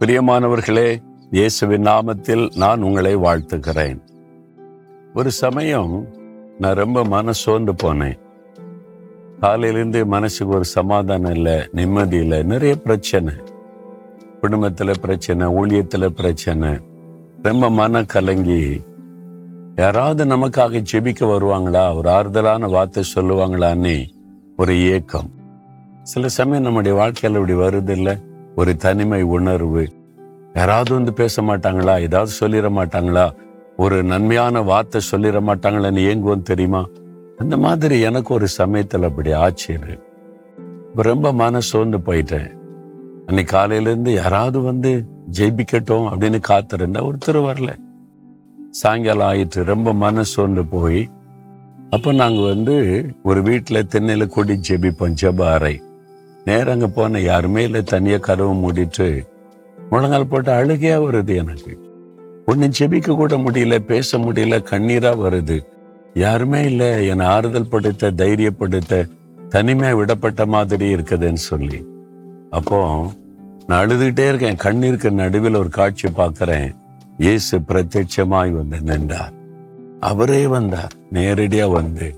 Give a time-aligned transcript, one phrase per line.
[0.00, 0.96] பிரியமானவர்களே
[1.30, 4.00] இயேசுவின் நாமத்தில் நான் உங்களை வாழ்த்துகிறேன்.
[5.14, 6.06] ஒரு சமயம்
[6.58, 8.18] நான் ரொம்ப மனசோர்ந்து போனேன்.
[9.40, 13.34] காலையிலேருந்து மனசுக்கு ஒரு சமாதானம் இல்லை நிம்மதி இல்லை நிறைய பிரச்சனை.
[14.40, 16.68] குடும்பத்தில் பிரச்சனை ஊழியத்தில் பிரச்சனை.
[17.42, 18.80] ரொம்ப மன கலங்கி
[19.76, 21.96] யாராவது நமக்காக ஜெபிக்க வருவாங்களா?
[21.96, 24.06] ஒரு ஆறுதலான வார்த்தை சொல்லுவாங்களான்னு
[24.56, 25.30] ஒரு ஏக்கம்.
[26.02, 28.16] சில சமயம் நம்முடைய வாழ்க்கையில் இப்படி வருது இல்லை?
[28.56, 29.82] ஒரு தனிமை உணர்வு.
[30.54, 32.00] யாராவது வந்து பேச மாட்டாங்களா?
[32.00, 33.26] ஏதாவது சொல்லிட மாட்டாங்களா?
[33.76, 36.82] ஒரு நன்மையான வார்த்தை சொல்லிட மாட்டாங்களான்னு ஏங்குவோம் தெரியுமா?
[37.36, 39.78] அந்த மாதிரி எனக்கு ஒரு சமயத்தில் அப்படி ஆச்சு
[40.94, 42.48] ரொம்ப மன சோர்ந்து போயிட்டேன்.
[43.26, 45.04] அன்னைக்கு காலையிலேருந்து யாராவது வந்து
[45.38, 47.70] ஜெயிப்பிக்கட்டும் அப்படின்னு காத்திருந்தா ஒருத்தர் வரல.
[48.70, 51.08] சாயங்காலம் ஆயிட்டு ரொம்ப மன சோர்ந்து போய்
[51.90, 52.76] அப்போ நாங்கள் வந்து
[53.22, 55.80] ஒரு வீட்டில் தென்னையில் கொடி ஜெபிப்போம் ஜெப அறை.
[56.46, 57.82] நேரம் அங்க போன யாருமே இல்லை.
[57.82, 59.06] தனியாக கதவை மூடிட்டு
[59.90, 61.72] முழங்கால் போட்டு அழுகையா வருது எனக்கு.
[62.46, 65.58] ஒன்னும் செபிக்க கூட முடியல பேச முடியல கண்ணீரா வருது.
[66.14, 67.06] யாருமே இல்லை.
[67.06, 69.00] என்னை ஆறுதல் படுத்த தைரியப்படுத்த
[69.50, 71.80] தனிமையா விடப்பட்ட மாதிரி இருக்குதுன்னு சொல்லி.
[72.50, 72.78] அப்போ
[73.66, 74.60] நான் அழுதுகிட்டே இருக்கேன்.
[74.64, 76.68] கண்ணீருக்கு நடுவில் ஒரு காட்சி பார்க்கிறேன்.
[77.18, 79.34] இயேசு பிரத்யட்சமாய் வந்து நின்றார்.
[80.00, 80.94] அவரே வந்தார்.
[81.12, 82.08] நேரடியா வந்து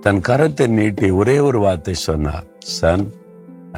[0.00, 2.46] தன் கரத்தை நீட்டி ஒரே ஒரு வார்த்தை சொன்னார்.
[2.58, 3.06] Son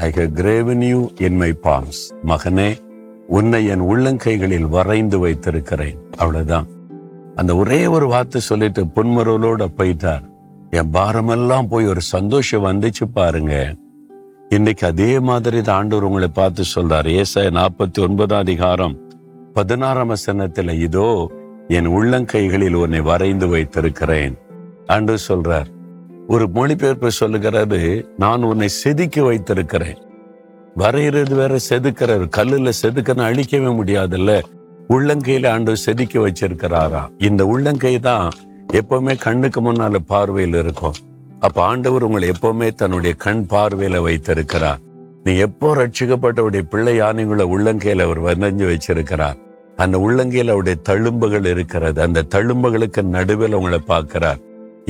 [0.06, 2.00] I have graven you in my palms.
[2.26, 2.70] மகனே
[3.26, 5.98] உன்னை என் உள்ளங்கைகளில் வரைந்து வைத்திருக்கிறேன்.
[6.16, 6.66] அவ்வளவுதான்.
[7.34, 10.24] அந்த ஒரே ஒரு வார்த்தை சொல்லிட்டு புன்முறவலோட போயிட்டார்.
[10.70, 13.74] என் பாரமெல்லாம் போய் ஒரு சந்தோஷம் வந்துச்சு பாருங்க.
[14.48, 17.08] இன்னைக்கு அதே மாதிரி தான் ஆண்டவர் உங்களை பார்த்து சொல்றார்.
[17.20, 18.96] ஏசாய நாற்பத்தி ஒன்பதாம் அதிகாரம்
[19.54, 21.30] பதினாறாம் வசனத்துல இதோ
[21.68, 24.36] என் உள்ளங்கைகளில் உன்னை வரைந்து வைத்திருக்கிறேன்.
[24.86, 25.68] ஆண்டு சொல்றார்
[26.28, 29.98] ஒரு மொழிபெயர்ப்பு சொல்லுகிறது நான் உன்னை செதுக்கி வைத்திருக்கிறேன்.
[30.78, 34.42] வரைகிறது வேற செதுக்கிறார் கல்லுல செதுக்கன்னு அழிக்கவே முடியாதுல்ல.
[34.88, 37.08] உள்ளங்கையில ஆண்டவர் செதுக்கி வச்சிருக்கிறாரா?
[37.18, 38.30] இந்த உள்ளங்கை தான்
[38.72, 40.94] எப்பவுமே கண்ணுக்கு முன்னால பார்வையில் இருக்கும்.
[41.40, 44.78] அப்ப ஆண்டவர் உங்களை எப்பவுமே தன்னுடைய கண் பார்வையில வைத்திருக்கிறார்.
[45.24, 49.38] நீ எப்போ ரட்சிக்கப்பட்டவுடைய பிள்ளையானிங்களை உள்ளங்கையில அவர் வந்தஞ்சு வச்சிருக்கிறார்?
[49.76, 52.02] அந்த உள்ளங்கையில அவருடைய தழும்புகள் இருக்கிறது.
[52.02, 54.38] அந்த தழும்புகளுக்கு நடுவில் உங்களை பார்க்கிறார்.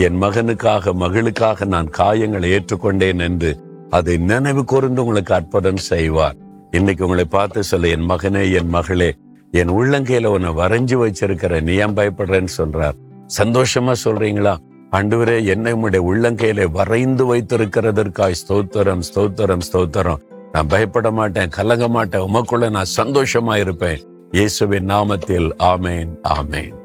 [0.04, 3.50] என் மகனுக்காக மகளுக்காக நான் காயங்களை ஏற்றுக்கொண்டேன் என்று
[3.90, 6.36] அதை நினைவு கூர்ந்து உங்களுக்கு அற்புதம் செய்வார்.
[6.70, 9.10] இன்னைக்கு உங்களை பார்த்து சொல்ல என் மகனே என் மகளே
[9.52, 12.96] என் உள்ளங்கையில உன்னை வரைஞ்சு வச்சிருக்கிற நீ ஏன் பயப்படுறேன்னு சொல்றார்.
[13.38, 14.56] சந்தோஷமா சொல்றீங்களா?
[14.92, 20.22] ஆண்டவரே என்னை உங்களுடைய உள்ளங்கையில வரைந்து வைத்திருக்கிறதற்காய் ஸ்தோத்திரம் ஸ்தோத்திரம் ஸ்தோத்திரம்.
[20.52, 24.02] நான் பயப்பட மாட்டேன் கலங்க மாட்டேன் உமக்குள்ள நான் சந்தோஷமா இருப்பேன்.
[24.30, 26.76] இயேசுவின் நாமத்தில் ஆமேன் ஆமேன்.